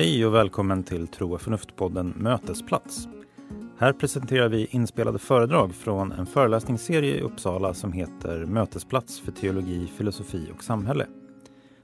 [0.00, 3.08] Hej och välkommen till Tro och förnuft-podden Mötesplats.
[3.78, 9.86] Här presenterar vi inspelade föredrag från en föreläsningsserie i Uppsala som heter Mötesplats för teologi,
[9.96, 11.06] filosofi och samhälle.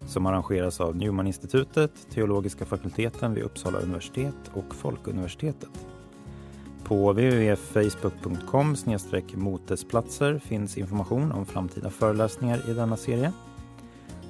[0.07, 5.87] Som arrangeras av Newman-institutet, Teologiska fakulteten vid Uppsala universitet och Folkuniversitetet.
[6.85, 8.77] På www.facebook.com
[9.35, 13.32] motesplatser finns information om framtida föreläsningar i denna serie.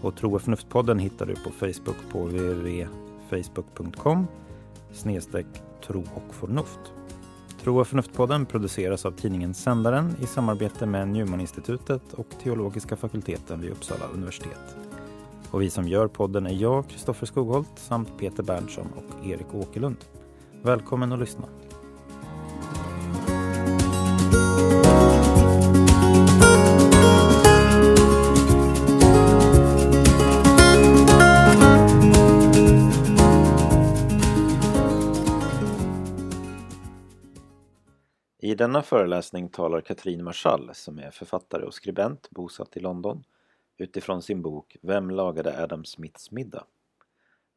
[0.02, 4.27] Och Tro och förnuft-podden hittar du på Facebook på www www.facebook.com
[5.87, 6.80] tro och förnuft.
[7.62, 13.71] Tro och förnuft-podden produceras av tidningen Sändaren i samarbete med Newman-institutet och Teologiska fakulteten vid
[13.71, 14.77] Uppsala universitet.
[15.51, 19.97] Och vi som gör podden är jag, Kristoffer Skogholt, samt Peter Berntsson och Erik Åkerlund.
[20.63, 21.47] Välkommen att lyssna.
[38.57, 43.24] Denna föreläsning talar Katrin Marschall som är författare och skribent bosatt i London
[43.76, 46.65] utifrån sin bok Vem lagade Adam Smiths middag?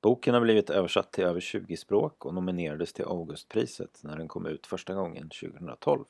[0.02, 4.46] Boken har blivit översatt till över 20 språk och nominerades till Augustpriset när den kom
[4.46, 6.06] ut första gången 2012.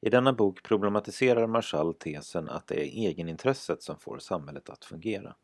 [0.00, 5.34] I denna bok problematiserar Marshall tesen att det är egenintresset som får samhället att fungera.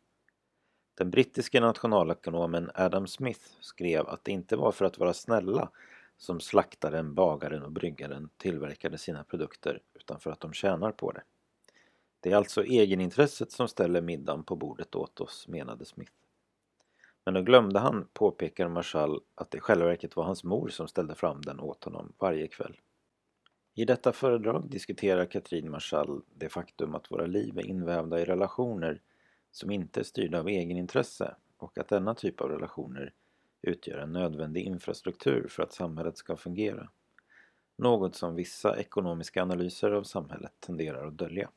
[0.94, 5.70] Den brittiske nationalekonomen Adam Smith skrev att det inte var för att vara snälla
[6.22, 11.22] som slaktaren, bagaren och bryggaren tillverkade sina produkter utan för att de tjänar på det.
[12.20, 16.12] Det är alltså egenintresset som ställer middagen på bordet åt oss, menade Smith.
[17.24, 20.88] Men då glömde han, påpekar Marshall, att det i själva verket var hans mor som
[20.88, 22.80] ställde fram den åt honom varje kväll.
[23.74, 29.00] I detta föredrag diskuterar Katrin Marshall det faktum att våra liv är invävda i relationer
[29.50, 33.12] som inte är styrda av egenintresse och att denna typ av relationer
[33.62, 36.88] utgör en nödvändig infrastruktur för att samhället ska fungera.
[37.78, 41.50] Något som vissa ekonomiska analyser av samhället tenderar att dölja.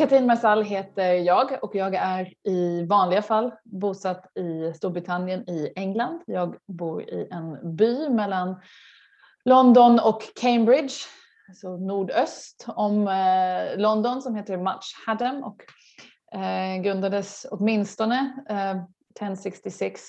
[0.00, 6.22] Katrin Marsall heter jag och jag är i vanliga fall bosatt i Storbritannien i England.
[6.26, 8.60] Jag bor i en by mellan
[9.44, 10.94] London och Cambridge,
[11.48, 15.62] alltså nordöst om eh, London som heter Much Haddam och
[16.40, 18.76] eh, grundades åtminstone eh,
[19.16, 20.00] 1066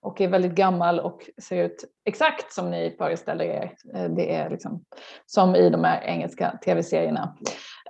[0.00, 3.72] och är väldigt gammal och ser ut exakt som ni föreställer er.
[4.08, 4.84] Det är liksom
[5.26, 7.36] som i de här engelska tv-serierna.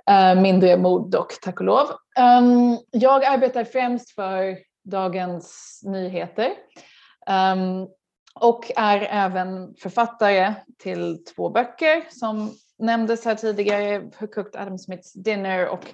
[0.09, 1.87] Eh, Mindre mord dock, tack och lov.
[2.19, 6.51] Um, jag arbetar främst för Dagens Nyheter
[7.53, 7.87] um,
[8.39, 15.13] och är även författare till två böcker som nämndes här tidigare, Who Cooked Adam Smiths
[15.13, 15.85] Dinner och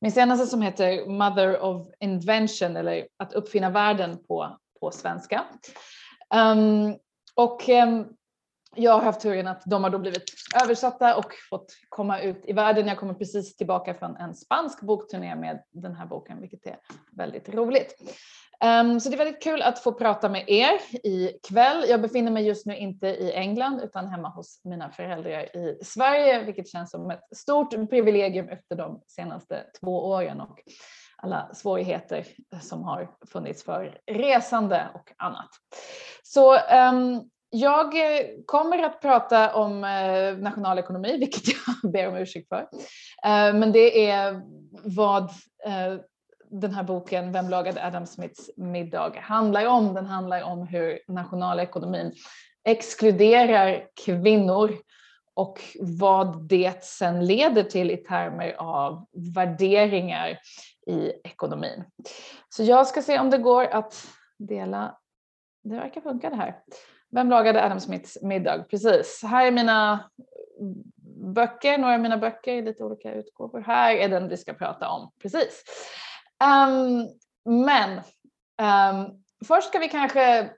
[0.00, 5.44] min senaste som heter Mother of Invention eller Att uppfinna världen på, på svenska.
[6.34, 6.96] Um,
[7.34, 8.06] och um,
[8.74, 10.24] jag har haft turen att de har då blivit
[10.64, 12.86] översatta och fått komma ut i världen.
[12.86, 16.78] Jag kommer precis tillbaka från en spansk bokturné med den här boken, vilket är
[17.12, 17.94] väldigt roligt.
[18.60, 21.84] Ehm, så det är väldigt kul att få prata med er ikväll.
[21.88, 26.44] Jag befinner mig just nu inte i England utan hemma hos mina föräldrar i Sverige,
[26.44, 30.62] vilket känns som ett stort privilegium efter de senaste två åren och
[31.16, 32.26] alla svårigheter
[32.60, 35.50] som har funnits för resande och annat.
[36.22, 42.48] Så um, jag eh, kommer att prata om eh, nationalekonomi, vilket jag ber om ursäkt
[42.48, 42.68] för.
[43.24, 44.42] Eh, men det är
[44.84, 45.30] vad
[46.50, 49.94] den här boken Vem lagade Adam Smiths middag handlar om.
[49.94, 52.12] Den handlar om hur nationalekonomin
[52.64, 54.74] exkluderar kvinnor
[55.34, 60.38] och vad det sen leder till i termer av värderingar
[60.86, 61.84] i ekonomin.
[62.48, 64.06] Så jag ska se om det går att
[64.38, 64.98] dela.
[65.64, 66.54] Det verkar funka det här.
[67.12, 68.64] Vem lagade Adam Smiths middag?
[68.70, 69.22] Precis.
[69.22, 70.10] Här är mina
[71.34, 73.60] böcker, några av mina böcker i lite olika utgåvor.
[73.60, 75.10] Här är den vi ska prata om.
[75.22, 75.64] Precis.
[76.44, 77.08] Um,
[77.66, 77.96] men
[78.62, 80.50] um, först ska vi kanske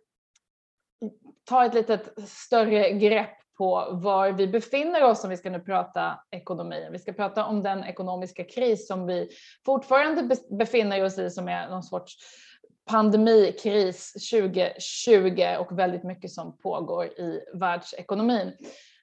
[1.45, 6.21] ta ett litet större grepp på var vi befinner oss om vi ska nu prata
[6.31, 6.89] ekonomi.
[6.93, 9.29] Vi ska prata om den ekonomiska kris som vi
[9.67, 12.17] fortfarande befinner oss i som är någon sorts
[12.87, 18.53] pandemikris 2020 och väldigt mycket som pågår i världsekonomin.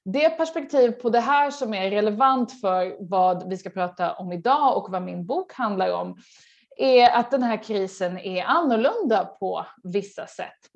[0.03, 4.77] Det perspektiv på det här som är relevant för vad vi ska prata om idag
[4.77, 6.17] och vad min bok handlar om
[6.77, 10.69] är att den här krisen är annorlunda på vissa sätt.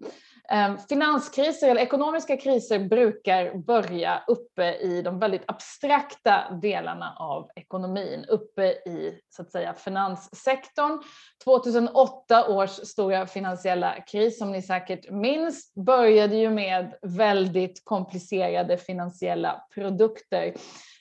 [0.49, 8.25] Ehm, finanskriser eller ekonomiska kriser brukar börja uppe i de väldigt abstrakta delarna av ekonomin,
[8.25, 10.99] uppe i så att säga finanssektorn.
[11.43, 19.65] 2008 års stora finansiella kris som ni säkert minns började ju med väldigt komplicerade finansiella
[19.73, 20.53] produkter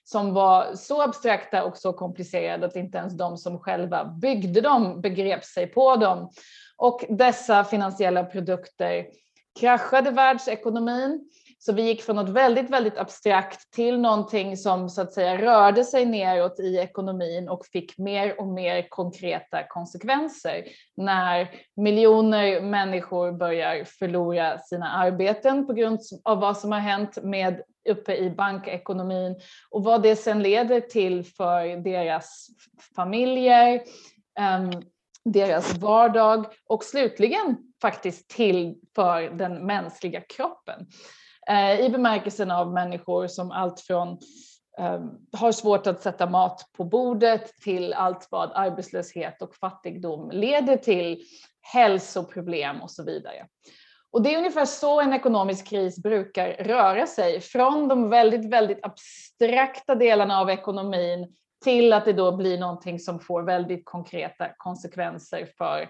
[0.05, 5.01] som var så abstrakta och så komplicerade att inte ens de som själva byggde dem
[5.01, 6.31] begrep sig på dem.
[6.77, 9.07] Och dessa finansiella produkter
[9.61, 11.31] kraschade världsekonomin.
[11.59, 15.85] Så vi gick från något väldigt, väldigt abstrakt till någonting som så att säga rörde
[15.85, 20.65] sig neråt i ekonomin och fick mer och mer konkreta konsekvenser
[20.97, 27.63] när miljoner människor börjar förlora sina arbeten på grund av vad som har hänt med
[27.89, 29.41] uppe i bankekonomin
[29.71, 32.49] och vad det sen leder till för deras
[32.97, 33.83] familjer,
[34.39, 34.71] ehm,
[35.25, 40.87] deras vardag och slutligen faktiskt till för den mänskliga kroppen.
[41.49, 44.09] Eh, I bemärkelsen av människor som allt från
[44.79, 45.01] eh,
[45.37, 51.23] har svårt att sätta mat på bordet till allt vad arbetslöshet och fattigdom leder till,
[51.73, 53.47] hälsoproblem och så vidare.
[54.11, 58.85] Och det är ungefär så en ekonomisk kris brukar röra sig, från de väldigt, väldigt
[58.85, 61.35] abstrakta delarna av ekonomin
[61.65, 65.89] till att det då blir någonting som får väldigt konkreta konsekvenser för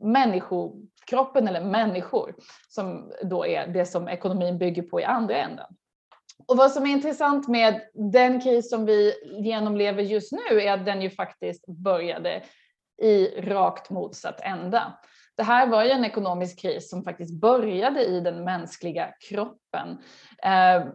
[0.00, 2.34] människokroppen eller människor,
[2.68, 5.66] som då är det som ekonomin bygger på i andra änden.
[6.46, 7.80] Och vad som är intressant med
[8.12, 12.42] den kris som vi genomlever just nu är att den ju faktiskt började
[13.02, 14.98] i rakt motsatt ända.
[15.36, 19.98] Det här var ju en ekonomisk kris som faktiskt började i den mänskliga kroppen.
[20.42, 20.86] Eh,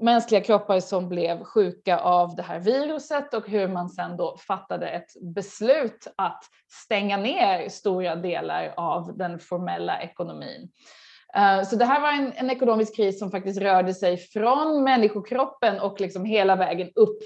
[0.00, 4.88] Mänskliga kroppar som blev sjuka av det här viruset och hur man sen då fattade
[4.88, 6.44] ett beslut att
[6.84, 10.70] stänga ner stora delar av den formella ekonomin.
[11.36, 15.80] Eh, så det här var en, en, ekonomisk kris som faktiskt rörde sig från människokroppen
[15.80, 17.18] och liksom hela vägen upp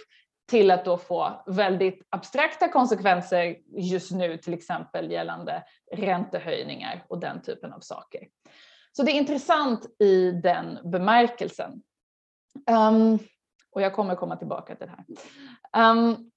[0.51, 7.43] till att då få väldigt abstrakta konsekvenser just nu, till exempel gällande räntehöjningar och den
[7.43, 8.21] typen av saker.
[8.93, 11.83] Så det är intressant i den bemärkelsen.
[12.71, 13.19] Um,
[13.71, 15.91] och jag kommer komma tillbaka till det här.
[15.91, 16.31] Um,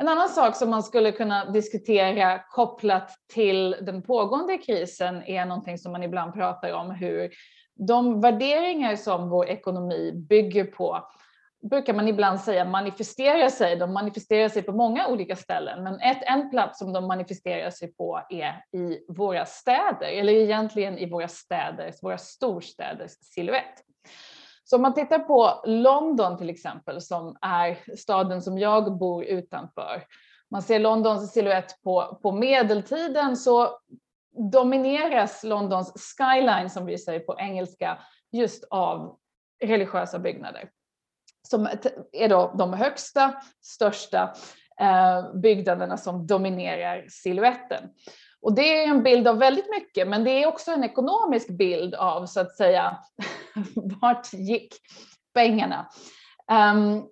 [0.00, 5.78] en annan sak som man skulle kunna diskutera kopplat till den pågående krisen är någonting
[5.78, 7.30] som man ibland pratar om hur
[7.74, 11.08] de värderingar som vår ekonomi bygger på
[11.62, 13.76] brukar man ibland säga manifesterar sig.
[13.76, 17.94] De manifesterar sig på många olika ställen, men ett, en plats som de manifesterar sig
[17.94, 23.84] på är i våra städer, eller egentligen i våra städers, våra storstäders silhuett.
[24.64, 30.04] Så om man tittar på London till exempel, som är staden som jag bor utanför.
[30.50, 33.78] Man ser Londons silhuett på, på medeltiden så
[34.52, 37.98] domineras Londons skyline, som vi säger på engelska,
[38.32, 39.18] just av
[39.64, 40.70] religiösa byggnader.
[41.52, 41.68] Som
[42.12, 44.34] är då de högsta, största
[44.80, 47.90] eh, byggnaderna som dominerar siluetten.
[48.40, 51.94] Och det är en bild av väldigt mycket, men det är också en ekonomisk bild
[51.94, 52.98] av så att säga
[54.00, 54.74] vart gick
[55.34, 55.88] pengarna?
[56.74, 57.08] Um,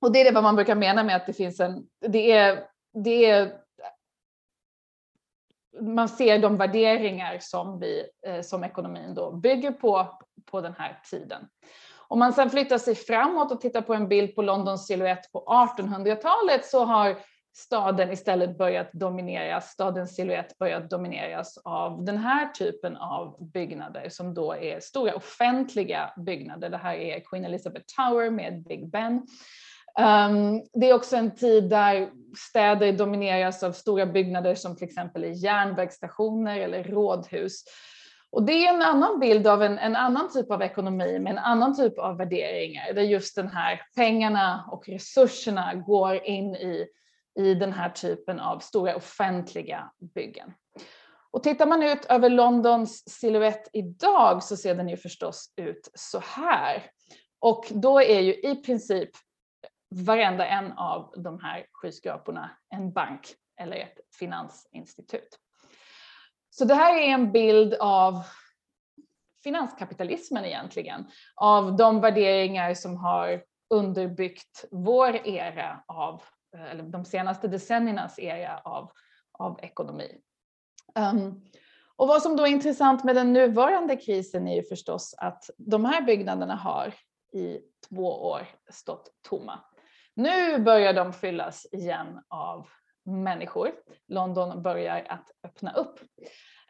[0.00, 2.64] och det är det vad man brukar mena med att det finns en, det är,
[3.04, 3.52] det är
[5.80, 11.00] man ser de värderingar som, vi, eh, som ekonomin då bygger på, på den här
[11.10, 11.48] tiden.
[12.08, 15.44] Om man sen flyttar sig framåt och tittar på en bild på Londons silhuett på
[15.78, 17.16] 1800-talet så har
[17.56, 24.34] staden istället börjat domineras, stadens siluett börjat domineras av den här typen av byggnader som
[24.34, 26.70] då är stora offentliga byggnader.
[26.70, 29.26] Det här är Queen Elizabeth Tower med Big Ben.
[29.98, 35.24] Um, det är också en tid där städer domineras av stora byggnader som till exempel
[35.24, 37.64] är järnvägsstationer eller rådhus.
[38.34, 41.38] Och det är en annan bild av en, en, annan typ av ekonomi med en
[41.38, 46.86] annan typ av värderingar där just den här pengarna och resurserna går in i
[47.38, 50.52] i den här typen av stora offentliga byggen.
[51.30, 56.18] Och tittar man ut över Londons silhuett idag så ser den ju förstås ut så
[56.18, 56.90] här.
[57.38, 59.10] Och då är ju i princip
[59.90, 65.38] varenda en av de här skyskraporna en bank eller ett finansinstitut.
[66.58, 68.22] Så det här är en bild av
[69.42, 76.22] finanskapitalismen egentligen, av de värderingar som har underbyggt vår era av
[76.56, 78.90] eh, eller de senaste decenniernas era av,
[79.38, 80.20] av ekonomi.
[80.94, 81.44] Um,
[81.96, 85.84] och vad som då är intressant med den nuvarande krisen är ju förstås att de
[85.84, 86.94] här byggnaderna har
[87.32, 87.58] i
[87.88, 89.60] två år stått tomma.
[90.14, 92.68] Nu börjar de fyllas igen av
[93.04, 93.72] människor.
[94.08, 96.00] London börjar att öppna upp.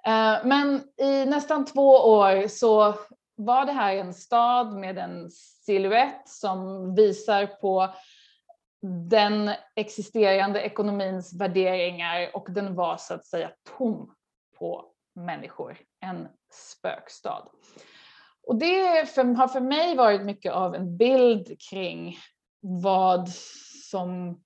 [0.06, 2.94] Eh, men i nästan två år så
[3.36, 7.94] var det här en stad med en siluett som visar på
[9.08, 14.14] den existerande ekonomins värderingar och den var så att säga tom
[14.58, 17.48] på människor, en spökstad.
[18.46, 22.18] Och det för, har för mig varit mycket av en bild kring
[22.60, 23.28] vad
[23.90, 24.40] som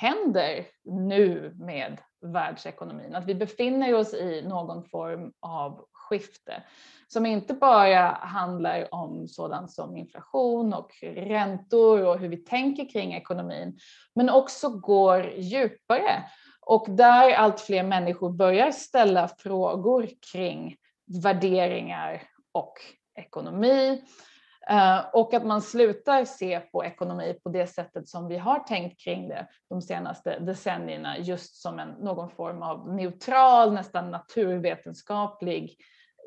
[0.00, 3.14] händer nu med världsekonomin.
[3.14, 6.62] Att vi befinner oss i någon form av skifte
[7.08, 13.14] som inte bara handlar om sådant som inflation och räntor och hur vi tänker kring
[13.14, 13.78] ekonomin,
[14.14, 16.24] men också går djupare
[16.60, 20.76] och där allt fler människor börjar ställa frågor kring
[21.22, 22.72] värderingar och
[23.18, 24.02] ekonomi
[24.70, 29.00] Eh, och att man slutar se på ekonomi på det sättet som vi har tänkt
[29.00, 35.76] kring det de senaste decennierna, just som en, någon form av neutral, nästan naturvetenskaplig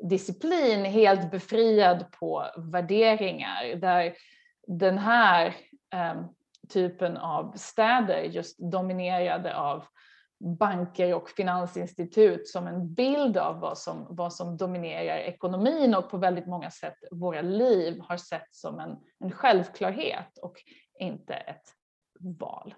[0.02, 4.14] disciplin, helt befriad på värderingar, där
[4.66, 5.46] den här
[5.94, 6.24] eh,
[6.68, 9.84] typen av städer just dominerade av
[10.40, 16.16] banker och finansinstitut som en bild av vad som, vad som dominerar ekonomin och på
[16.18, 20.56] väldigt många sätt våra liv har sett som en, en självklarhet och
[20.98, 21.64] inte ett
[22.20, 22.74] val.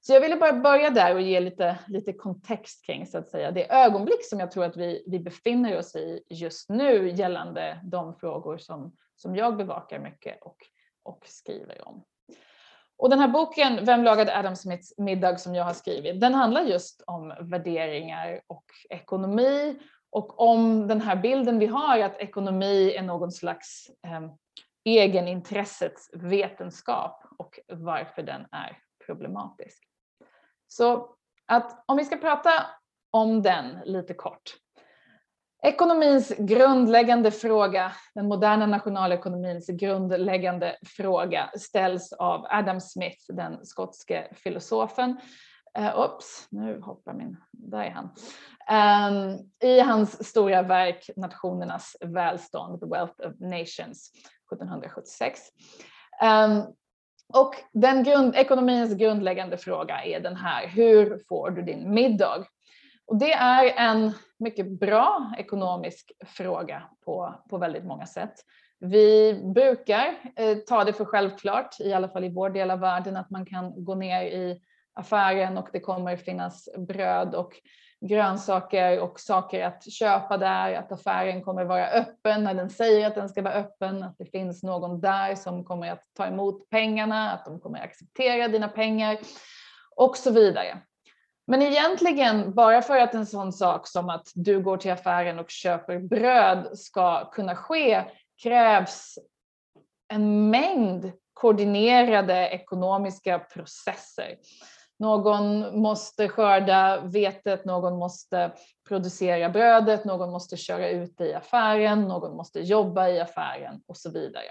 [0.00, 3.50] Så jag ville bara börja där och ge lite, lite kontext kring så att säga
[3.50, 8.14] det ögonblick som jag tror att vi, vi befinner oss i just nu gällande de
[8.14, 10.56] frågor som, som jag bevakar mycket och,
[11.02, 12.04] och skriver om.
[13.02, 16.62] Och den här boken, Vem lagade Adam Smiths middag som jag har skrivit, den handlar
[16.62, 19.78] just om värderingar och ekonomi
[20.10, 24.30] och om den här bilden vi har att ekonomi är någon slags eh,
[24.84, 29.84] egenintressets vetenskap och varför den är problematisk.
[30.68, 31.14] Så
[31.46, 32.50] att om vi ska prata
[33.10, 34.56] om den lite kort
[35.64, 45.20] Ekonomins grundläggande fråga, den moderna nationalekonomins grundläggande fråga ställs av Adam Smith, den skotske filosofen.
[45.78, 48.08] Uh, oops, nu hoppar min, där är han.
[48.70, 54.10] Um, I hans stora verk Nationernas välstånd, The Wealth of Nations,
[54.52, 55.40] 1776.
[56.22, 56.62] Um, ehm,
[57.34, 62.46] och den grund, ekonomins grundläggande fråga är den här, hur får du din middag?
[63.12, 68.34] Och det är en mycket bra ekonomisk fråga på, på väldigt många sätt.
[68.78, 73.16] Vi brukar eh, ta det för självklart, i alla fall i vår del av världen,
[73.16, 74.60] att man kan gå ner i
[74.94, 77.52] affären och det kommer finnas bröd och
[78.00, 83.14] grönsaker och saker att köpa där, att affären kommer vara öppen när den säger att
[83.14, 87.32] den ska vara öppen, att det finns någon där som kommer att ta emot pengarna,
[87.32, 89.18] att de kommer att acceptera dina pengar
[89.96, 90.78] och så vidare.
[91.46, 95.50] Men egentligen, bara för att en sån sak som att du går till affären och
[95.50, 98.04] köper bröd ska kunna ske,
[98.42, 99.18] krävs
[100.08, 104.36] en mängd koordinerade ekonomiska processer.
[104.98, 108.52] Någon måste skörda vetet, någon måste
[108.88, 113.96] producera brödet, någon måste köra ut det i affären, någon måste jobba i affären och
[113.96, 114.44] så vidare.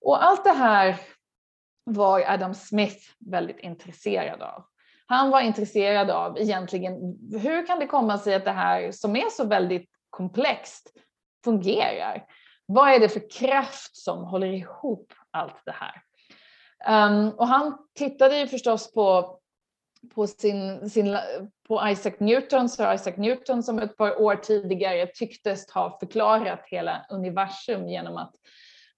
[0.00, 1.00] Och allt det här
[1.84, 4.64] var Adam Smith väldigt intresserad av.
[5.10, 9.30] Han var intresserad av egentligen hur kan det komma sig att det här som är
[9.30, 10.92] så väldigt komplext
[11.44, 12.24] fungerar?
[12.66, 16.02] Vad är det för kraft som håller ihop allt det här?
[17.08, 19.38] Um, och han tittade ju förstås på,
[20.14, 21.18] på, sin, sin,
[21.68, 27.06] på Isaac Newton, Sir Isaac Newton som ett par år tidigare tycktes ha förklarat hela
[27.10, 28.34] universum genom att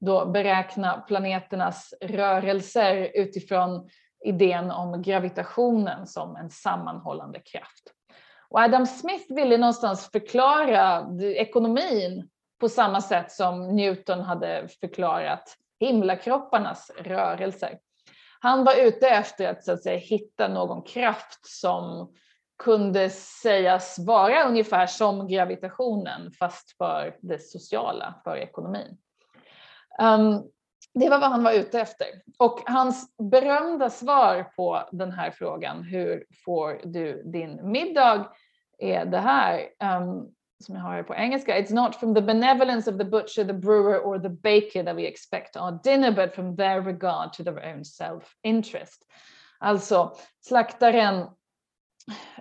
[0.01, 3.89] då beräkna planeternas rörelser utifrån
[4.25, 7.93] idén om gravitationen som en sammanhållande kraft.
[8.49, 12.29] Och Adam Smith ville någonstans förklara ekonomin
[12.61, 17.79] på samma sätt som Newton hade förklarat himlakropparnas rörelser.
[18.41, 22.13] Han var ute efter att, så att säga, hitta någon kraft som
[22.59, 28.99] kunde sägas vara ungefär som gravitationen fast för det sociala, för ekonomin.
[30.03, 30.51] Um,
[30.95, 32.07] det var vad han var ute efter.
[32.39, 38.33] Och hans berömda svar på den här frågan, hur får du din middag,
[38.79, 39.61] är det här.
[40.01, 41.59] Um, som jag har här på engelska.
[41.59, 45.07] It's not from the benevolence of the butcher, the brewer or the baker that we
[45.07, 49.07] expect our dinner, but from their regard to their own self-interest.
[49.59, 51.27] Alltså slaktaren,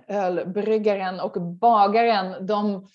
[0.08, 2.86] ölbryggaren och bagaren, de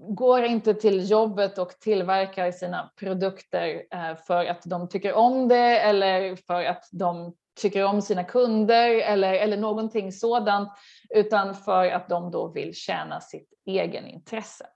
[0.00, 5.80] går inte till jobbet och tillverkar sina produkter eh, för att de tycker om det
[5.80, 10.68] eller för att de tycker om sina kunder eller, eller någonting sådant,
[11.14, 14.66] utan för att de då vill tjäna sitt egen intresse.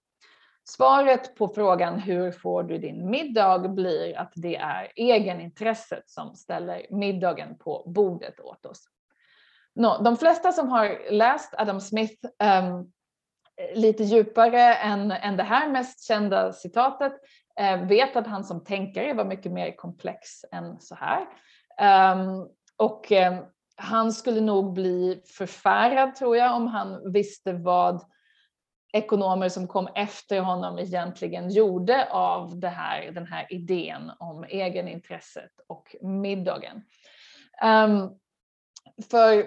[0.68, 6.86] Svaret på frågan hur får du din middag blir att det är egenintresset som ställer
[6.90, 8.84] middagen på bordet åt oss.
[9.74, 12.26] No, de flesta som har läst Adam Smith
[12.62, 12.92] um,
[13.74, 17.12] lite djupare än, än det här mest kända citatet
[17.60, 21.26] eh, vet att han som tänkare var mycket mer komplex än så här.
[22.12, 23.44] Um, och ehm,
[23.76, 28.04] han skulle nog bli förfärad tror jag om han visste vad
[28.92, 35.50] ekonomer som kom efter honom egentligen gjorde av det här, den här idén om egenintresset
[35.66, 36.82] och middagen.
[37.64, 38.18] Um,
[39.10, 39.46] för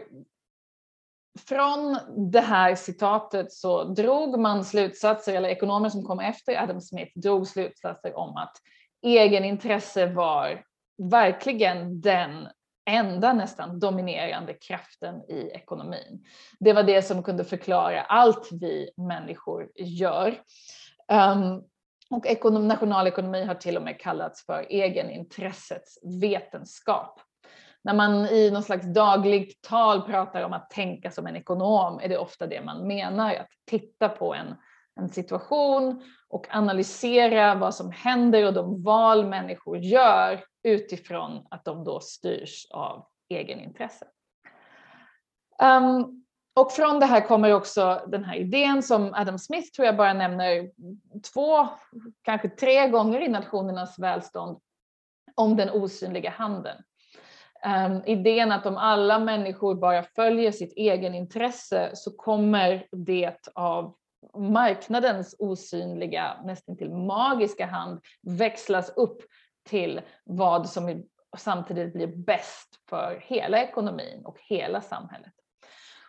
[1.38, 1.98] från
[2.32, 7.48] det här citatet så drog man slutsatser, eller ekonomer som kom efter Adam Smith drog
[7.48, 8.54] slutsatser om att
[9.02, 10.64] egenintresse var
[11.12, 12.48] verkligen den
[12.90, 16.26] enda nästan dominerande kraften i ekonomin.
[16.60, 20.28] Det var det som kunde förklara allt vi människor gör.
[21.12, 21.64] Um,
[22.10, 27.22] och ekonom, nationalekonomi har till och med kallats för egenintressets vetenskap.
[27.88, 32.10] När man i något slags dagligt tal pratar om att tänka som en ekonom är
[32.10, 34.56] det ofta det man menar, att titta på en,
[35.00, 41.84] en situation och analysera vad som händer och de val människor gör utifrån att de
[41.84, 44.06] då styrs av egenintresse.
[45.62, 46.26] Um, ehm,
[46.56, 50.14] och från det här kommer också den här idén som Adam Smith tror jag bara
[50.14, 50.72] nämner
[51.34, 51.68] två,
[52.22, 54.60] kanske tre gånger i Nationernas välstånd
[55.36, 56.84] om den osynliga handeln.
[57.66, 63.96] Um, idén att om alla människor bara följer sitt egenintresse så kommer det av
[64.38, 69.22] marknadens osynliga, nästan till magiska hand växlas upp
[69.70, 71.04] till vad som
[71.38, 75.34] samtidigt blir bäst för hela ekonomin och hela samhället.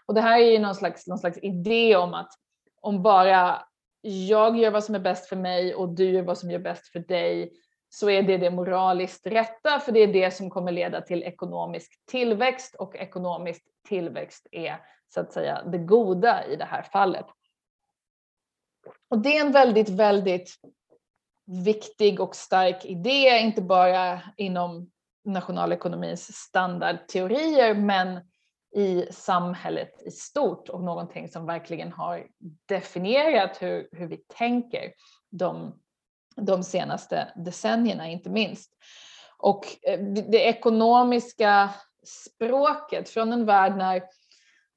[0.06, 2.32] Och det här är ju någon slags, någon slags idé om att
[2.80, 3.62] om bara
[4.00, 6.88] jag gör vad som är bäst för mig och du gör vad som är bäst
[6.88, 7.52] för dig
[7.88, 12.00] så är det det moraliskt rätta för det är det som kommer leda till ekonomisk
[12.06, 14.80] tillväxt och ekonomisk tillväxt är
[15.14, 17.26] så att säga det goda i det här fallet.
[19.10, 20.50] Och det är en väldigt, väldigt
[21.64, 24.90] viktig och stark idé, inte bara inom
[25.24, 28.20] nationalekonomins standardteorier, men
[28.76, 32.26] i samhället i stort och någonting som verkligen har
[32.66, 34.92] definierat hur, hur vi tänker
[35.30, 35.80] de,
[36.40, 38.70] de senaste decennierna, inte minst.
[39.38, 41.70] Och eh, det ekonomiska
[42.04, 44.02] språket från en värld när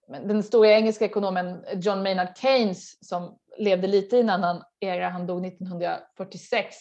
[0.08, 5.28] den stora engelska ekonomen John Maynard Keynes som levde lite i en annan era, han
[5.28, 6.76] dog 1946.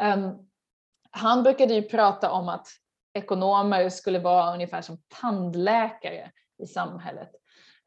[0.00, 0.32] Um, ehm,
[1.10, 2.66] han brukade ju prata om att
[3.14, 6.30] ekonomer skulle vara ungefär som tandläkare
[6.62, 7.30] i samhället.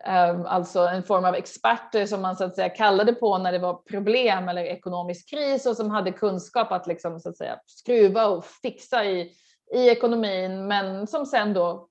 [0.03, 3.59] Ehm, alltså en form av experter som man så att säga kallade på när det
[3.59, 8.27] var problem eller ekonomisk kris och som hade kunskap att liksom så att säga skruva
[8.27, 9.31] och fixa i,
[9.73, 11.87] i ekonomin men som sen då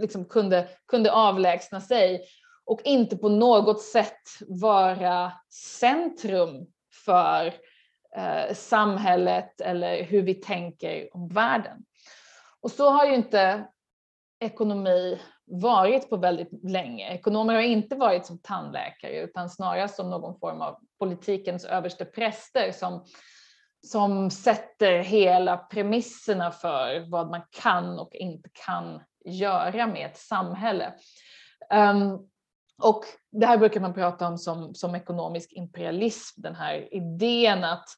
[0.00, 2.24] liksom kunde, kunde avlägsna sig
[2.64, 5.32] och inte på något sätt vara
[5.80, 6.66] centrum
[7.04, 7.46] för
[8.16, 11.84] eh, samhället eller hur vi tänker om världen.
[12.60, 13.64] Och så har ju inte
[14.40, 17.14] ekonomi varit på väldigt länge.
[17.14, 22.72] Ekonomer har inte varit som tandläkare utan snarare som någon form av politikens överste präster
[22.72, 23.04] som,
[23.86, 30.94] som sätter hela premisserna för vad man kan och inte kan göra med ett samhälle.
[31.74, 32.28] Um,
[32.82, 37.88] och det här brukar man prata om som, som ekonomisk imperialism, den här idén att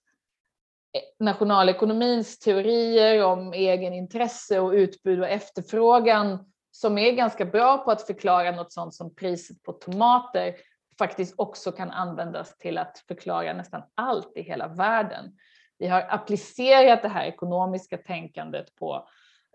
[0.93, 8.07] eh, nationalekonomins teorier om egenintresse och utbud och efterfrågan som är ganska bra på att
[8.07, 10.55] förklara något sånt som priset på tomater
[10.99, 15.37] faktiskt också kan användas till att förklara nästan allt i hela världen.
[15.79, 19.09] Vi har applicerat det här ekonomiska tänkandet på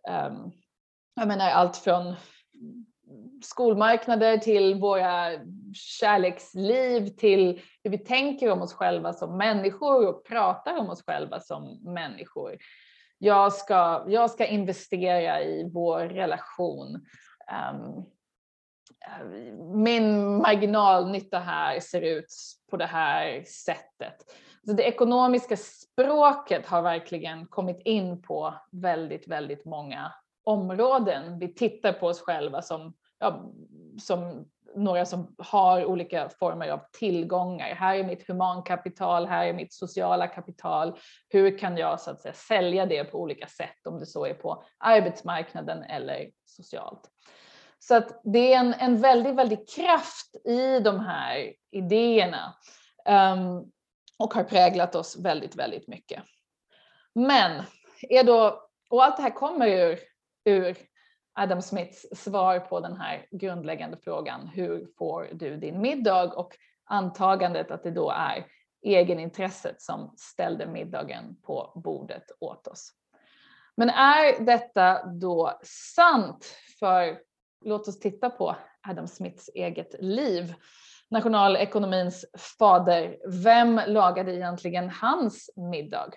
[0.09, 0.51] um,
[1.15, 2.15] jag menar allt från
[3.43, 5.31] skolmarknader till våra
[5.73, 11.39] kärleksliv till hur vi tänker om oss själva som människor och pratar om oss själva
[11.39, 12.57] som människor.
[13.21, 16.95] Jag ska, jag ska investera i vår relation.
[17.73, 18.05] Um,
[19.75, 22.33] min marginalnytta här ser ut
[22.69, 24.15] på det här sättet.
[24.65, 30.11] Så det ekonomiska språket har verkligen kommit in på väldigt, väldigt många
[30.43, 31.39] områden.
[31.39, 33.51] Vi tittar på oss själva som, ja,
[34.01, 37.75] som några som har olika former av tillgångar.
[37.75, 40.99] Här är mitt humankapital, här är mitt sociala kapital.
[41.29, 44.33] Hur kan jag så att säga sälja det på olika sätt om det så är
[44.33, 47.09] på arbetsmarknaden eller socialt.
[47.79, 52.55] Så att det är en, en väldigt, väldigt kraft i de här idéerna
[53.05, 53.71] um,
[54.19, 56.23] och har präglat oss väldigt, väldigt mycket.
[57.15, 57.63] Men
[58.09, 59.99] är då, och allt det här kommer ur,
[60.45, 60.77] ur
[61.39, 66.33] Adam Smiths svar på den här grundläggande frågan, hur får du din middag?
[66.33, 68.45] Och antagandet att det då är
[68.81, 72.91] egenintresset som ställde middagen på bordet åt oss.
[73.77, 75.59] Men är detta då
[75.95, 76.55] sant?
[76.79, 77.19] För
[77.65, 78.55] låt oss titta på
[78.87, 80.53] Adam Smiths eget liv.
[81.09, 82.25] Nationalekonomins
[82.59, 86.13] fader, vem lagade egentligen hans middag?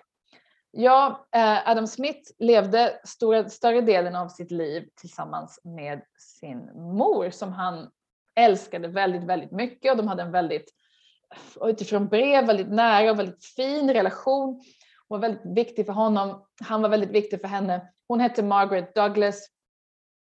[0.75, 7.29] Ja, eh, Adam Smith levde stora, större delen av sitt liv tillsammans med sin mor
[7.29, 7.91] som han
[8.35, 10.73] älskade väldigt, väldigt mycket och de hade en väldigt,
[11.61, 14.63] utifrån brev, väldigt nära och väldigt fin relation.
[15.07, 16.45] Hon var väldigt viktig för honom.
[16.61, 17.93] Han var väldigt viktig för henne.
[18.07, 19.47] Hon hette Margaret Douglas.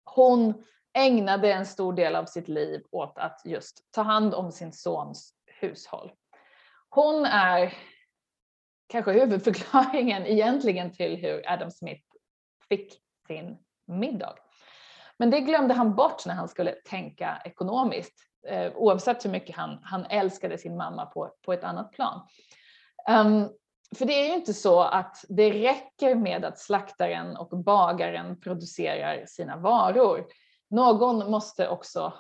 [0.04, 4.74] Hon ägnade en stor del av sitt liv åt att just ta hand om sin
[4.74, 6.12] sons hushåll.
[6.90, 7.74] Hon är
[8.88, 12.04] kanske huvudförklaringen egentligen till hur Adam Smith
[12.70, 14.36] fick sin middag.
[15.18, 18.14] Men det glömde han bort när han skulle tänka ekonomiskt,
[18.48, 22.28] eh, oavsett hur mycket han, han älskade sin mamma på, på ett annat plan.
[23.10, 23.50] Um,
[23.98, 29.26] för det är ju inte så att det räcker med att slaktaren och bagaren producerar
[29.26, 30.26] sina varor.
[30.70, 32.14] Någon måste också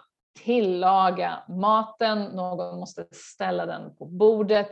[0.43, 4.69] tillaga maten, någon måste ställa den på bordet.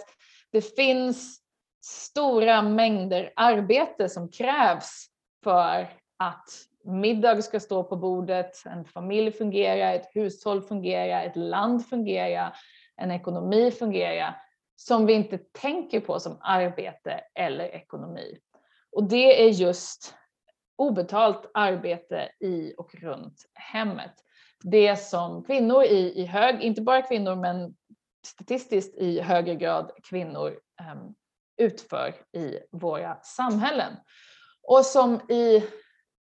[0.52, 1.43] Det finns
[1.86, 5.06] stora mängder arbete som krävs
[5.44, 6.50] för att
[6.84, 12.56] middag ska stå på bordet, en familj fungerar, ett hushåll fungerar, ett land fungerar,
[12.96, 14.42] en ekonomi fungerar
[14.76, 18.38] som vi inte tänker på som arbete eller ekonomi.
[18.92, 20.16] Och det är just
[20.76, 24.14] obetalt arbete i och runt hemmet.
[24.64, 27.76] Det som kvinnor i, i hög, inte bara kvinnor men
[28.26, 30.60] statistiskt i högre grad kvinnor
[30.92, 31.16] um,
[31.58, 33.94] utför i våra samhällen
[34.68, 35.64] och som i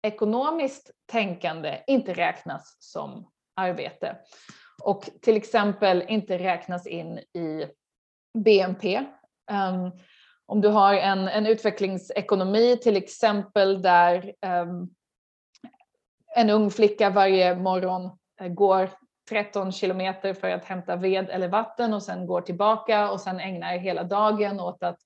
[0.01, 4.17] ekonomiskt tänkande inte räknas som arbete
[4.83, 7.65] och till exempel inte räknas in i
[8.37, 8.97] BNP.
[8.97, 9.05] Um,
[9.51, 9.91] ehm,
[10.45, 14.89] om du har en, en utvecklingsekonomi till exempel där um,
[16.35, 18.09] en ung flicka varje morgon
[18.41, 18.89] eh, går
[19.29, 23.77] 13 kilometer för att hämta ved eller vatten och sen går tillbaka och sen ägnar
[23.77, 24.99] hela dagen åt att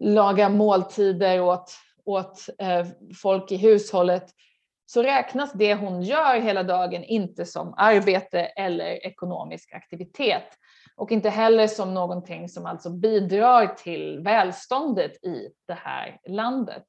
[0.00, 1.72] laga måltider åt,
[2.04, 2.86] åt eh,
[3.22, 4.30] folk i hushållet
[4.86, 10.58] så räknas det hon gör hela dagen inte som arbete eller ekonomisk aktivitet
[10.96, 16.84] och inte heller som någonting som alltså bidrar till välståndet i det här landet.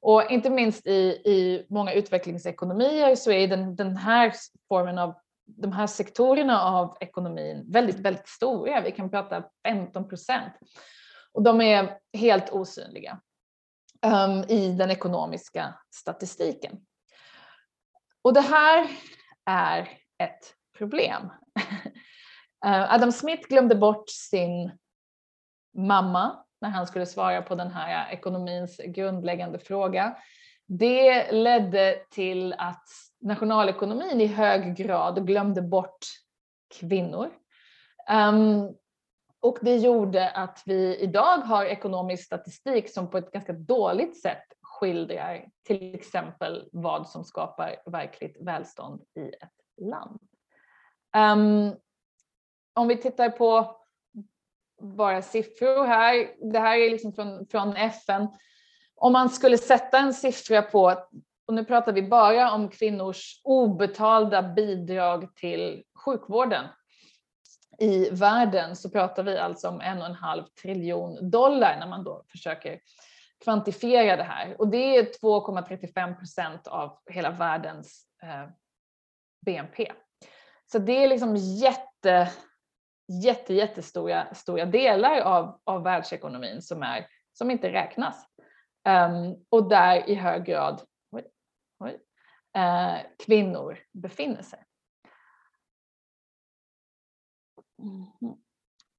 [0.00, 4.32] Och inte minst i, i många utvecklingsekonomier så är den, den här
[4.68, 5.14] formen av
[5.56, 8.80] de här sektorerna av ekonomin väldigt, väldigt stora.
[8.80, 10.52] Vi kan prata 15 procent.
[11.32, 13.20] Och de är helt osynliga
[14.06, 16.80] um, i den ekonomiska statistiken.
[18.22, 18.90] Och det här
[19.44, 19.80] är
[20.18, 21.22] ett problem.
[22.66, 24.78] Uh, Adam Smith glömde bort sin
[25.76, 30.16] mamma när han skulle svara på den här ekonomins grundläggande fråga.
[30.66, 32.88] Det ledde till att
[33.20, 36.06] nationalekonomin i hög grad glömde bort
[36.80, 37.30] kvinnor.
[38.10, 38.74] Um,
[39.40, 44.44] och det gjorde att vi idag har ekonomisk statistik som på ett ganska dåligt sätt
[44.62, 50.20] skildrar till exempel vad som skapar verkligt välstånd i ett land.
[51.16, 51.76] Um,
[52.74, 53.76] om vi tittar på
[54.80, 58.28] bara siffror här, det här är liksom från, från FN.
[58.94, 60.94] Om man skulle sätta en siffra på
[61.50, 66.64] och nu pratar vi bara om kvinnors obetalda bidrag till sjukvården.
[67.78, 72.04] I världen så pratar vi alltså om en och en halv triljon dollar när man
[72.04, 72.80] då försöker
[73.44, 74.60] kvantifiera det här.
[74.60, 78.50] Och det är 2,35 procent av hela världens eh,
[79.46, 79.92] BNP.
[80.72, 82.30] Så det är liksom jätte,
[83.22, 88.26] jätte, jättestora stora delar av, av världsekonomin som, är, som inte räknas.
[88.88, 90.82] Um, och där i hög grad
[93.26, 94.58] kvinnor befinner sig.
[97.82, 98.36] Mm.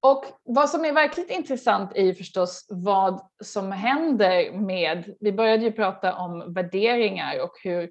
[0.04, 5.64] Och vad som är verkligt intressant är ju förstås vad som händer med, vi började
[5.64, 7.90] ju prata om värderingar och hur,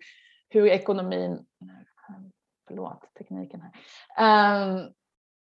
[0.49, 1.47] hur ekonomin
[2.69, 4.93] förlåt tekniken här, um,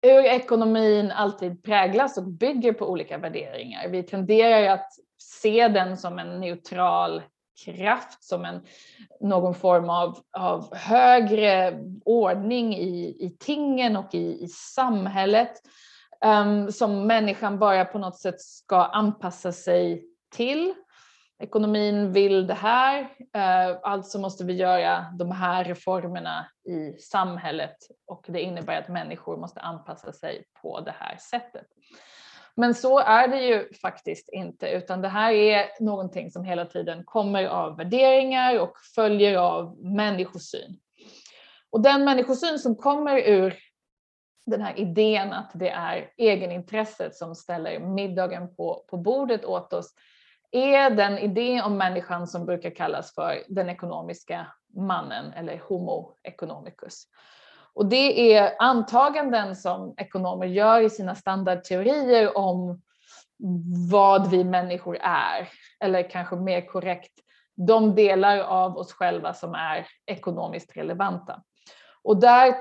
[0.02, 3.88] hur ekonomin alltid präglas och bygger på olika värderingar.
[3.88, 7.22] Vi tenderar att se den som en neutral
[7.64, 8.62] kraft, som en,
[9.20, 15.52] någon form av, av högre ordning i, i tingen och i, i samhället
[16.24, 20.74] um, som människan bara på något sätt ska anpassa sig till.
[21.38, 28.24] Ekonomin vill det här, uh, alltså måste vi göra de här reformerna i samhället och
[28.28, 31.66] det innebär att människor måste anpassa sig på det här sättet.
[32.56, 37.04] Men så är det ju faktiskt inte, utan det här är någonting som hela tiden
[37.04, 40.78] kommer av värderingar och följer av människosyn.
[41.70, 43.54] Och den människosyn som kommer ur
[44.46, 49.94] den här idén att det är egenintresset som ställer middagen på, på bordet åt oss
[50.50, 57.06] är den idé om människan som brukar kallas för den ekonomiska mannen eller homo economicus.
[57.76, 62.82] Och det är antaganden som ekonomer gör i sina standardteorier om
[63.90, 65.48] vad vi människor är,
[65.80, 67.12] eller kanske mer korrekt,
[67.56, 71.42] de delar av oss själva som är ekonomiskt relevanta.
[72.02, 72.54] Och där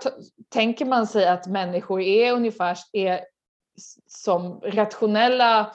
[0.49, 3.21] tänker man sig att människor är ungefär är
[4.07, 5.71] som rationella,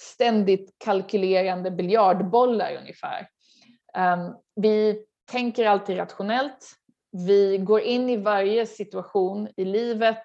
[0.00, 3.28] ständigt kalkylerande biljardbollar ungefär.
[3.98, 6.79] Um, vi tänker alltid rationellt.
[7.12, 10.24] Vi går in i varje situation i livet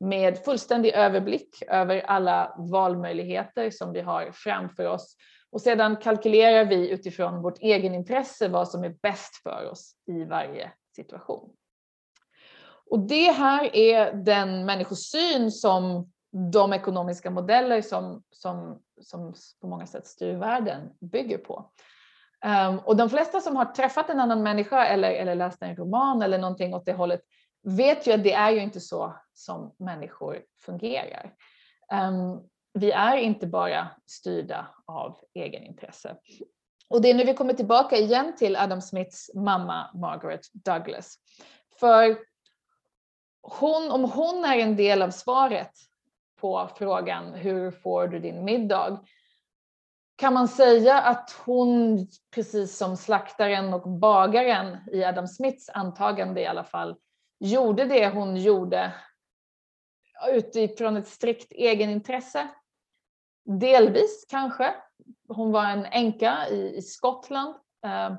[0.00, 5.16] med fullständig överblick över alla valmöjligheter som vi har framför oss.
[5.50, 10.72] Och sedan kalkylerar vi utifrån vårt egenintresse vad som är bäst för oss i varje
[10.96, 11.52] situation.
[12.90, 16.10] Och det här är den människosyn som
[16.52, 21.70] de ekonomiska modeller som, som, som på många sätt styr världen bygger på.
[22.44, 26.22] Um, och de flesta som har träffat en annan människa eller, eller läst en roman
[26.22, 27.20] eller någonting åt det hållet
[27.62, 31.34] vet ju att det är ju inte så som människor fungerar.
[31.92, 36.16] Um, vi är inte bara styrda av egenintresse.
[36.88, 41.16] Och det är nu vi kommer tillbaka igen till Adam Smiths mamma Margaret Douglas.
[41.80, 42.18] För
[43.42, 45.72] hon, om hon är en del av svaret
[46.40, 49.00] på frågan hur får du din middag?
[50.20, 56.46] Kan man säga att hon, precis som slaktaren och bagaren i Adam Smiths antagande i
[56.46, 56.96] alla fall,
[57.38, 58.92] gjorde det hon gjorde
[60.32, 62.48] utifrån ett strikt egenintresse?
[63.60, 64.74] Delvis kanske.
[65.28, 67.54] Hon var en änka i, i Skottland.
[67.86, 68.14] Eh,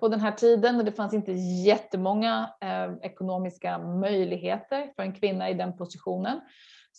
[0.00, 1.32] på den här tiden och det fanns inte
[1.66, 6.40] jättemånga eh, ekonomiska möjligheter för en kvinna i den positionen.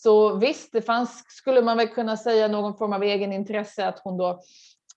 [0.04, 4.18] Så visst, det fanns, skulle man väl kunna säga, någon form av egenintresse att hon
[4.18, 4.42] då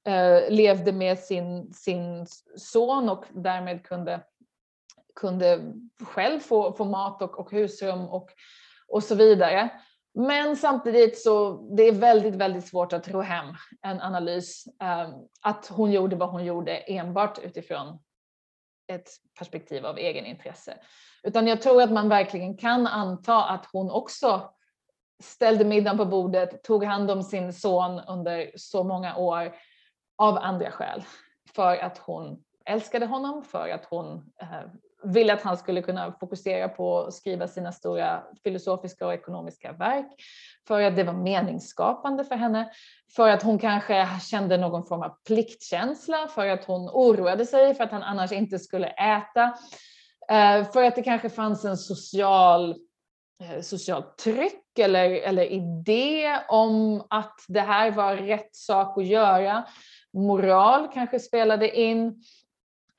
[0.04, 4.20] eh, levde med sin, sin son och därmed kunde,
[5.14, 8.30] kunde själv få, få mat och, och husrum och,
[8.88, 9.70] och så vidare.
[10.14, 13.46] Men samtidigt så det är väldigt, väldigt svårt att ro hem
[13.82, 15.08] en analys eh,
[15.40, 17.98] att hon gjorde vad hon gjorde enbart utifrån
[18.92, 20.78] ett perspektiv av egenintresse.
[21.22, 24.52] Utan jag tror att man verkligen kan anta att hon också
[25.22, 29.54] ställde middagen på bordet, tog hand om sin son under så många år
[30.18, 31.02] av andra skäl.
[31.54, 34.48] För att hon älskade honom, för att hon eh,
[35.04, 40.06] ville att han skulle kunna fokusera på att skriva sina stora filosofiska och ekonomiska verk,
[40.68, 42.70] för att det var meningsskapande för henne,
[43.16, 47.84] för att hon kanske kände någon form av pliktkänsla, för att hon oroade sig för
[47.84, 49.42] att han annars inte skulle äta,
[50.28, 52.70] eh, för att det kanske fanns en social
[53.42, 59.64] eh, socialt tryck eller, eller idé om att det här var rätt sak att göra.
[60.12, 62.22] Moral kanske spelade in.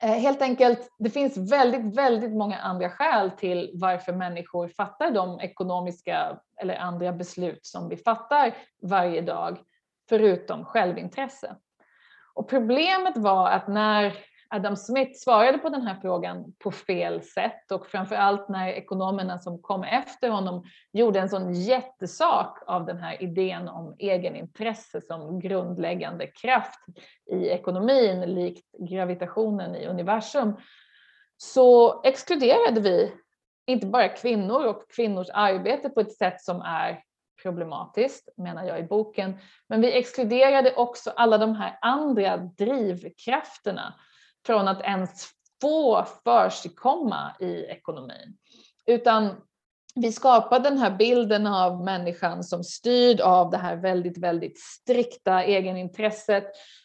[0.02, 5.40] Eh, helt enkelt, det finns väldigt, väldigt många andra skäl till varför människor fattar de
[5.40, 9.58] ekonomiska eller andra beslut som vi fattar varje dag,
[10.08, 11.56] förutom självintresse.
[12.34, 14.14] Och problemet var att när
[14.54, 19.38] Adam Smith svarade på den här frågan på fel sätt och framför allt när ekonomerna
[19.38, 25.40] som kom efter honom gjorde en sån jättesak av den här idén om egenintresse som
[25.40, 26.80] grundläggande kraft
[27.32, 30.56] i ekonomin likt gravitationen i universum
[31.36, 33.12] så exkluderade vi
[33.66, 37.02] inte bara kvinnor och kvinnors arbete på ett sätt som är
[37.42, 39.38] problematiskt, menar jag i boken,
[39.68, 43.94] men vi exkluderade också alla de här andra drivkrafterna
[44.46, 45.28] från att ens
[45.60, 48.36] få försigkomma i ekonomin.
[48.86, 49.30] Utan
[49.94, 55.44] vi skapar den här bilden av människan som styrd av det här väldigt, väldigt strikta
[55.44, 56.44] egenintresset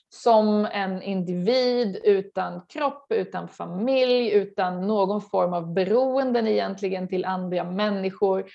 [0.09, 7.63] som en individ utan kropp, utan familj, utan någon form av beroenden egentligen till andra
[7.63, 8.45] människor.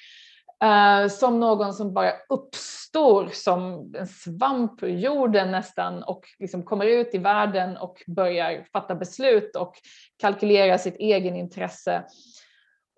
[0.64, 6.86] Uh, som någon som bara uppstår som en svamp ur jorden nästan och liksom kommer
[6.86, 9.74] ut i världen och börjar fatta beslut och
[10.16, 12.04] kalkylera sitt egen intresse.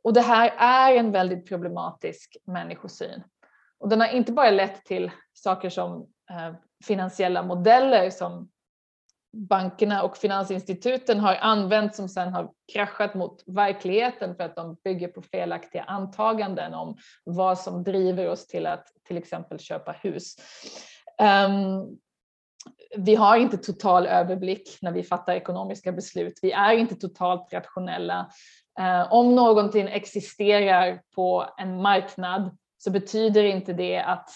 [0.02, 3.22] Och det här är en väldigt problematisk människosyn.
[3.78, 8.48] Och den har inte bara lett till saker som uh, finansiella modeller som
[9.36, 15.08] bankerna och finansinstituten har använt som sen har kraschat mot verkligheten för att de bygger
[15.08, 20.36] på felaktiga antaganden om vad som driver oss till att till exempel köpa hus.
[21.48, 21.98] Um,
[22.96, 26.38] vi har inte total överblick när vi fattar ekonomiska beslut.
[26.42, 28.30] Vi är inte totalt rationella.
[28.80, 34.30] Uh, om någonting existerar på en marknad så betyder inte det att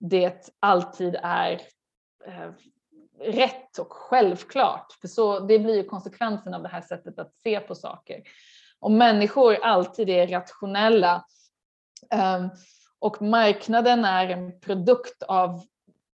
[0.00, 1.52] det alltid är
[2.28, 2.50] uh,
[3.24, 4.92] rätt och självklart.
[5.00, 8.22] För så, det blir ju konsekvensen av det här sättet att se på saker.
[8.80, 11.24] Om människor alltid är rationella
[12.10, 12.50] ehm,
[12.98, 15.60] och marknaden är en produkt av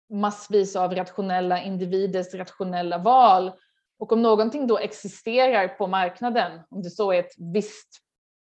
[0.09, 3.51] massvis av rationella individers rationella val
[3.99, 7.87] och om någonting då existerar på marknaden, om det så är ett visst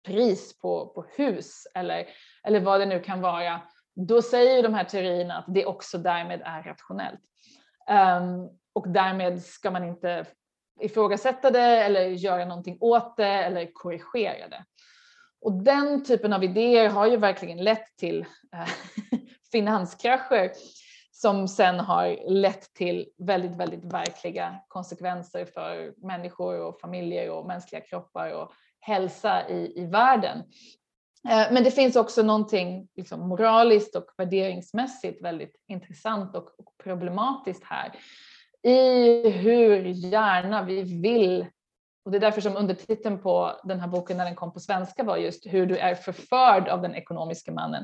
[0.06, 2.06] pris på, på hus eller,
[2.44, 3.62] eller vad det nu kan vara,
[3.96, 7.22] då säger de här teorierna att det också därmed är rationellt.
[7.90, 10.26] Um, och därmed ska man inte
[10.82, 14.66] ifrågasätta det eller göra någonting åt det eller korrigera det.
[15.42, 18.70] Och den typen av idéer har ju verkligen lett till eh,
[19.52, 20.52] finanskrascher
[21.12, 27.82] som sen har lett till väldigt, väldigt verkliga konsekvenser för människor och familjer och mänskliga
[27.82, 30.44] kroppar och hälsa i, i världen.
[31.30, 36.50] Eh, men det finns också någonting liksom moraliskt och värderingsmässigt väldigt intressant och,
[36.84, 37.92] problematiskt här
[38.64, 41.46] i hur gärna vi vill
[42.06, 45.04] och det är därför som undertiteln på den här boken när den kom på svenska
[45.04, 47.84] var just hur du är förförd av den ekonomiska mannen.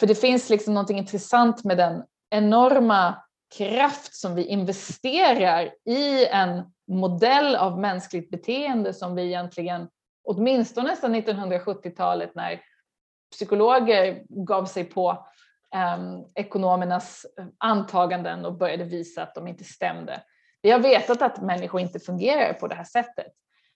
[0.00, 3.22] För det finns liksom någonting intressant med den enorma
[3.56, 9.88] kraft som vi investerar i en modell av mänskligt beteende som vi egentligen
[10.24, 12.60] åtminstone sedan 1970-talet när
[13.30, 15.26] psykologer gav sig på
[15.96, 20.22] um, ekonomernas eh, antaganden och började visa att de inte stämde.
[20.62, 23.32] Vi har vetat att människor inte fungerar på det här sättet.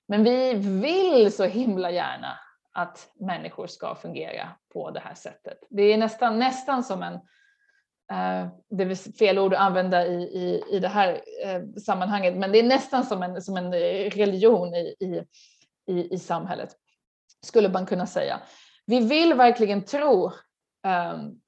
[0.09, 2.39] Men vi vill så himla gärna
[2.73, 5.59] att människor ska fungera på det här sättet.
[5.71, 10.63] Det är nästan, nästan som en, uh, det är fel ord att använda i, i,
[10.71, 11.13] i det här
[11.47, 13.73] uh, sammanhanget, men det är nästan som en, som en
[14.11, 15.25] religion i, i,
[15.87, 16.77] i, i samhället,
[17.47, 18.41] skulle man kunna säga.
[18.87, 20.25] Vi vill verkligen tro,
[20.87, 21.41] um,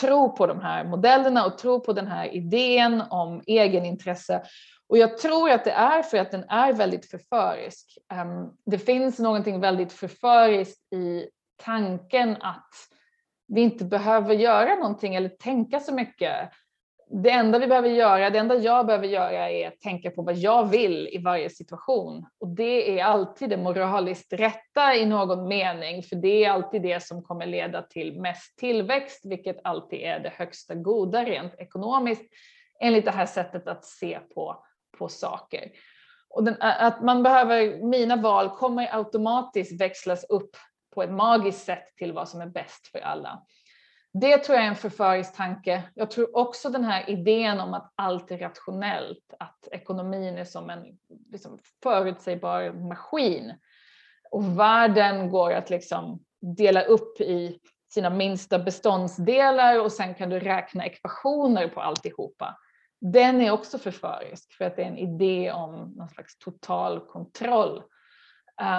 [0.00, 4.42] tro på de här modellerna och tro på den här idén om egenintresse.
[4.86, 7.98] Och jag tror att det är för att den är väldigt förförisk.
[8.12, 11.28] Um, det finns någonting väldigt förföriskt i
[11.62, 12.70] tanken att
[13.48, 16.50] vi inte behöver göra någonting eller tänka så mycket
[17.10, 20.34] det enda vi behöver göra, det enda jag behöver göra är att tänka på vad
[20.34, 22.26] jag vill i varje situation.
[22.40, 27.02] Och det är alltid det moraliskt rätta i någon mening, för det är alltid det
[27.02, 32.24] som kommer leda till mest tillväxt, vilket alltid är det högsta goda rent ekonomiskt,
[32.80, 34.64] enligt det här sättet att se på,
[34.98, 35.70] på saker.
[36.30, 40.56] Och den, att man behöver, mina val kommer automatiskt växlas upp
[40.94, 43.42] på ett magiskt sätt till vad som är bäst för alla.
[44.12, 45.82] Det tror jag är en förförisk tanke.
[45.94, 50.70] Jag tror också den här idén om att allt är rationellt, att ekonomin är som
[50.70, 50.98] en
[51.32, 53.54] liksom, förutsägbar maskin
[54.30, 57.60] och världen går att liksom dela upp i
[57.92, 62.58] sina minsta beståndsdelar och sen kan du räkna ekvationer på alltihopa.
[63.00, 67.82] Den är också förförisk för att det är en idé om någon slags total kontroll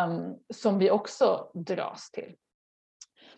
[0.08, 2.36] um, som vi också dras till.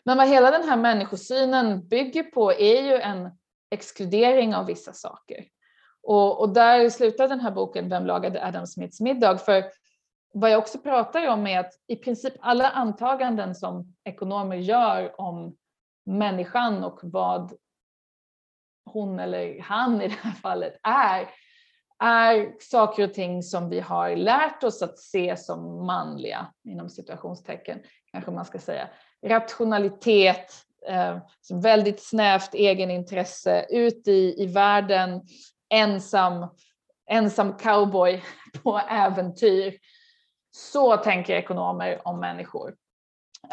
[0.06, 3.30] Men vad hela den här människosynen bygger på är ju en
[3.72, 5.46] exkludering av vissa saker.
[6.04, 9.38] Och, och där slutar den här boken Vem lagade Adam Smiths middag?
[9.38, 9.64] För
[10.34, 15.56] vad jag också pratar om är att i princip alla antaganden som ekonomer gör om
[16.06, 17.54] människan och vad
[18.86, 21.30] hon eller han i det här fallet är,
[22.00, 27.80] är saker och ting som vi har lärt oss att se som manliga, inom situationstecken
[28.12, 28.88] kanske man ska säga
[29.26, 30.54] rationalitet,
[30.88, 31.18] eh,
[31.62, 35.22] väldigt snävt egenintresse, ut i, i världen,
[35.70, 36.48] ensam,
[37.10, 38.24] ensam cowboy
[38.64, 39.78] på äventyr.
[40.52, 42.76] Så tänker ekonomer om människor.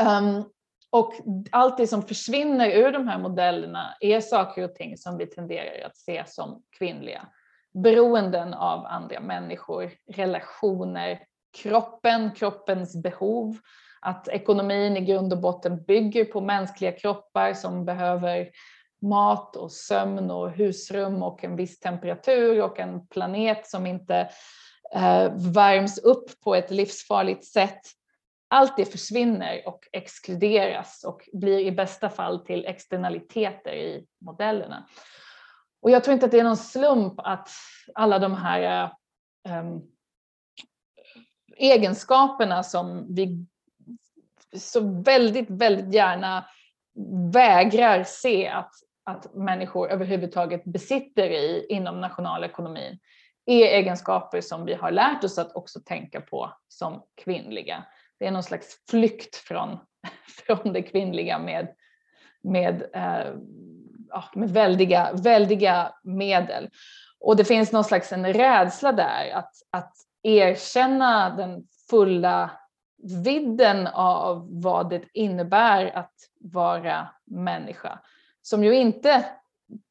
[0.01, 0.45] Um,
[0.91, 1.15] och
[1.51, 5.87] allt det som försvinner ur de här modellerna är saker och ting som vi tenderar
[5.87, 7.29] att se som kvinnliga.
[7.75, 11.21] beroenden av andra människor, relationer,
[11.63, 13.57] kroppen, kroppens behov,
[14.09, 18.51] att ekonomin i grund och botten bygger på mänskliga kroppar som behöver
[19.03, 24.31] mat och sömn och husrum och en viss temperatur och en planet som inte
[24.95, 27.81] eh, värms upp på ett livsfarligt sätt.
[28.49, 34.87] Allt det försvinner och exkluderas och blir i bästa fall till externaliteter i modellerna.
[35.83, 37.49] Och jag tror inte att det är någon slump att
[37.95, 38.85] alla de här
[39.45, 39.81] eh, ehm,
[41.57, 43.47] egenskaperna som vi
[44.57, 46.45] så väldigt, väldigt gärna
[47.33, 48.71] vägrar se att,
[49.05, 52.99] att människor överhuvudtaget besitter i inom nationalekonomin
[53.47, 57.85] är egenskaper som vi har lärt oss att också tänka på som kvinnliga.
[58.19, 59.79] Det är någon slags flykt från,
[60.47, 61.69] från det kvinnliga med,
[62.43, 63.35] med, eh,
[64.35, 66.71] med väldiga, väldiga medel.
[67.21, 69.93] Och det finns någon slags en rädsla där att, att
[70.23, 72.51] erkänna den fulla
[72.99, 77.99] vidden av vad det innebär att vara människa.
[78.43, 79.25] Som ju inte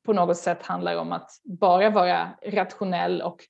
[0.05, 3.43] på något sätt handlar om att bara vara rationell och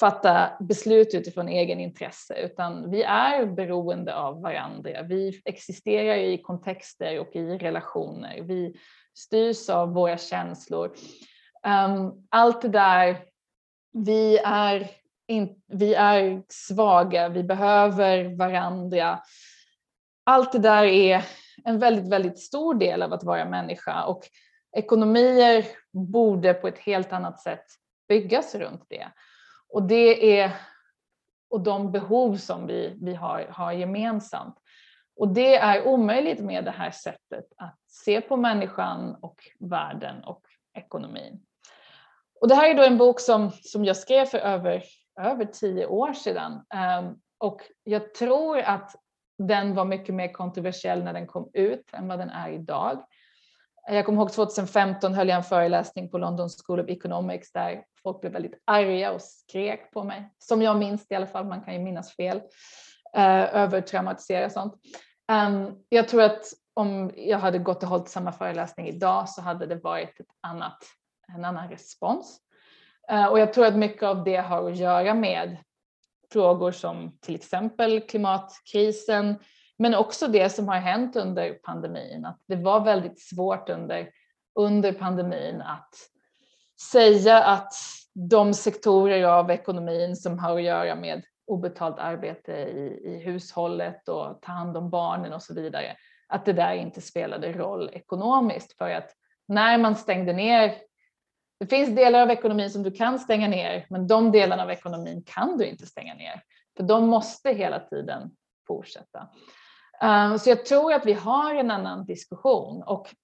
[0.00, 5.02] fatta beslut utifrån egen intresse, utan vi är beroende av varandra.
[5.02, 8.42] Vi existerar i kontexter och i relationer.
[8.42, 8.74] Vi
[9.14, 10.94] styrs av våra känslor.
[11.62, 13.16] Ehm, allt det där,
[13.92, 14.90] vi är,
[15.26, 19.20] in, vi är svaga, vi behöver varandra.
[20.24, 21.24] Allt det där är
[21.64, 24.28] en väldigt, väldigt stor del av att vara människa och
[24.76, 27.64] ekonomier borde på ett helt annat sätt
[28.08, 29.08] byggas runt det.
[29.68, 30.52] Och det är
[31.50, 34.54] och de behov som vi, vi har, har gemensamt.
[35.16, 40.42] Och det är omöjligt med det här sättet att se på människan och världen och
[40.74, 41.40] ekonomin.
[42.40, 44.82] Och det här är då en bok som, som jag skrev för över,
[45.20, 46.64] över tio år sedan.
[46.74, 48.94] Ehm, och jag tror att
[49.38, 53.06] den var mycket mer kontroversiell när den kom ut än vad den är idag.
[53.88, 58.20] Jag kommer ihåg 2015 höll jag en föreläsning på London School of Economics där folk
[58.20, 60.30] blev väldigt arga och skrek på mig.
[60.38, 62.42] Som jag minns i alla fall, man kan ju minnas fel.
[63.16, 64.74] Eh, övertraumatisera sånt.
[65.32, 66.44] Um, jag tror att
[66.74, 70.78] om jag hade gått och hållit samma föreläsning idag så hade det varit ett annat,
[71.36, 72.40] en annan respons.
[73.10, 75.56] Eh, och jag tror att mycket av det har att göra med
[76.32, 79.36] frågor som till exempel klimatkrisen,
[79.78, 84.08] men också det som har hänt under pandemin, att det var väldigt svårt under,
[84.54, 85.94] under pandemin att
[86.92, 87.72] säga att
[88.30, 94.42] de sektorer av ekonomin som har att göra med obetalt arbete i, i hushållet och
[94.42, 95.96] ta hand om barnen och så vidare,
[96.28, 98.78] att det där inte spelade roll ekonomiskt.
[98.78, 99.10] För att
[99.48, 100.74] när man stängde ner
[101.58, 105.22] det finns delar av ekonomin som du kan stänga ner, men de delarna av ekonomin
[105.26, 106.42] kan du inte stänga ner,
[106.76, 108.30] för de måste hela tiden
[108.66, 109.28] fortsätta.
[110.02, 113.14] Eh, så jag tror att vi har en annan diskussion och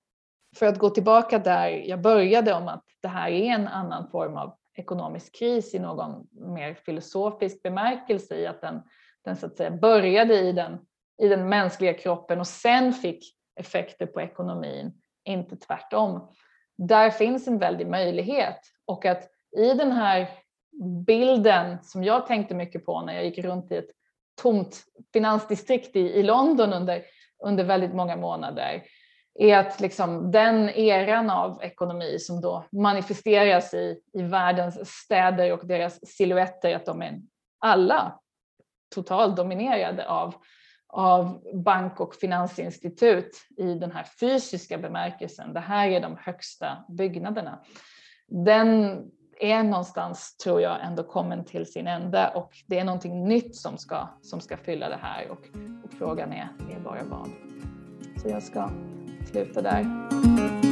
[0.57, 4.37] för att gå tillbaka där jag började om att det här är en annan form
[4.37, 8.83] av ekonomisk kris i någon mer filosofisk bemärkelse i att den,
[9.25, 10.79] den så att säga började i den,
[11.23, 14.93] i den mänskliga kroppen och sen fick effekter på ekonomin,
[15.25, 16.29] inte tvärtom.
[16.89, 18.61] Där finns en väldig möjlighet.
[18.85, 20.29] Och att i den här
[21.07, 23.91] bilden som jag tänkte mycket på när jag gick runt i ett
[24.43, 27.03] tomt finansdistrikt i, i London under,
[27.45, 28.83] under väldigt många månader
[29.35, 35.67] är att liksom den eran av ekonomi som då manifesteras i, i världens städer och
[35.67, 37.21] deras silhuetter, att de är
[37.59, 38.21] alla
[38.95, 40.35] totalt dominerade av,
[40.93, 45.53] av bank och finansinstitut i den här fysiska bemärkelsen.
[45.53, 47.59] Det här är de högsta byggnaderna.
[48.29, 49.01] Den
[49.41, 53.79] är någonstans, tror jag, ändå kommen till sin ände och det är någonting nytt som
[53.79, 55.49] ska, som ska fylla det här och,
[55.85, 57.29] och frågan är, är bara vad.
[58.23, 58.71] Så jag ska
[59.33, 60.70] sluta där.